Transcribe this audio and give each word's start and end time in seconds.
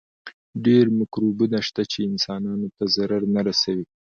ډېر 0.65 0.85
مکروبونه 0.99 1.59
شته 1.67 1.81
چې 1.91 1.99
انسانانو 2.09 2.67
ته 2.75 2.83
ضرر 2.95 3.21
نه 3.35 3.41
رسوي. 3.47 3.85